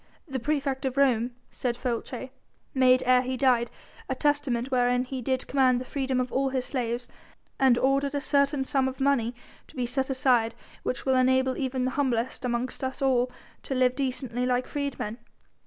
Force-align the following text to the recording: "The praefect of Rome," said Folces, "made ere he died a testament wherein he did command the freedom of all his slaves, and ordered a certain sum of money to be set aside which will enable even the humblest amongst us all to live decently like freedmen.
"The 0.27 0.39
praefect 0.39 0.83
of 0.85 0.97
Rome," 0.97 1.35
said 1.51 1.77
Folces, 1.77 2.29
"made 2.73 3.03
ere 3.05 3.21
he 3.21 3.37
died 3.37 3.69
a 4.09 4.15
testament 4.15 4.71
wherein 4.71 5.03
he 5.03 5.21
did 5.21 5.45
command 5.45 5.79
the 5.79 5.85
freedom 5.85 6.19
of 6.19 6.31
all 6.31 6.49
his 6.49 6.65
slaves, 6.65 7.07
and 7.59 7.77
ordered 7.77 8.15
a 8.15 8.19
certain 8.19 8.65
sum 8.65 8.87
of 8.87 8.99
money 8.99 9.35
to 9.67 9.75
be 9.75 9.85
set 9.85 10.09
aside 10.09 10.55
which 10.81 11.05
will 11.05 11.13
enable 11.13 11.55
even 11.55 11.85
the 11.85 11.91
humblest 11.91 12.43
amongst 12.43 12.83
us 12.83 13.03
all 13.03 13.31
to 13.61 13.75
live 13.75 13.95
decently 13.95 14.43
like 14.43 14.65
freedmen. 14.65 15.19